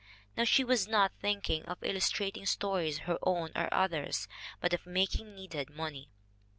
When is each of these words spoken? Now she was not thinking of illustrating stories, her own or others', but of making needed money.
Now 0.35 0.45
she 0.45 0.63
was 0.63 0.87
not 0.87 1.11
thinking 1.21 1.61
of 1.65 1.77
illustrating 1.83 2.47
stories, 2.47 3.01
her 3.05 3.19
own 3.21 3.51
or 3.55 3.71
others', 3.71 4.27
but 4.59 4.73
of 4.73 4.87
making 4.87 5.35
needed 5.35 5.69
money. 5.69 6.09